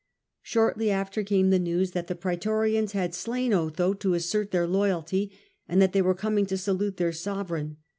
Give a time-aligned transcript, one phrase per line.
[0.41, 5.31] Shortly after came the news that the praetorians had slain Otho to assert their loyalty,
[5.69, 7.77] and that they were coming to salute their sove reign.